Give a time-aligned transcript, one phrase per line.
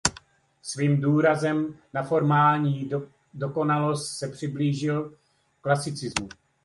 [0.61, 2.89] Svým důrazem na formální
[3.33, 5.17] dokonalost se přiblížil
[5.61, 6.29] klasicismu.